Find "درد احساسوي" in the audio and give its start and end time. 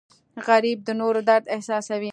1.29-2.09